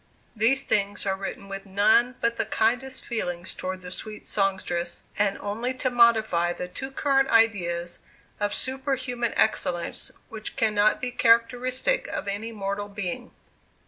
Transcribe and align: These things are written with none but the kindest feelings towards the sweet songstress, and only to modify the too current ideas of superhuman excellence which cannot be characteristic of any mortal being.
These 0.35 0.63
things 0.63 1.05
are 1.05 1.15
written 1.15 1.47
with 1.47 1.67
none 1.67 2.15
but 2.21 2.37
the 2.37 2.45
kindest 2.47 3.05
feelings 3.05 3.53
towards 3.53 3.83
the 3.83 3.91
sweet 3.91 4.25
songstress, 4.25 5.03
and 5.19 5.37
only 5.39 5.75
to 5.75 5.91
modify 5.91 6.53
the 6.53 6.67
too 6.67 6.89
current 6.89 7.29
ideas 7.29 7.99
of 8.39 8.51
superhuman 8.51 9.33
excellence 9.35 10.09
which 10.27 10.55
cannot 10.55 11.01
be 11.01 11.11
characteristic 11.11 12.07
of 12.07 12.27
any 12.27 12.51
mortal 12.51 12.89
being. 12.89 13.29